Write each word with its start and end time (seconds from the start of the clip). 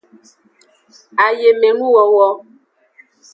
Ayemenuwowo. 1.25 2.27